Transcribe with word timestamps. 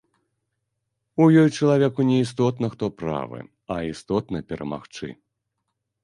У 1.25 1.25
ёй 1.41 1.49
чалавеку 1.57 2.01
не 2.11 2.17
істотна, 2.25 2.69
хто 2.73 2.85
правы, 3.01 3.39
а 3.75 3.77
істотна 3.91 4.41
перамагчы. 4.53 5.11